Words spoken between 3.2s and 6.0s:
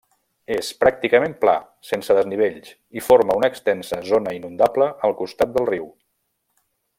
una extensa zona inundable al costat del riu.